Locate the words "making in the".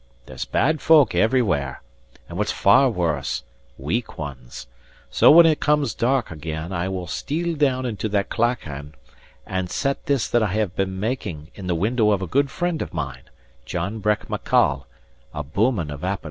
10.99-11.75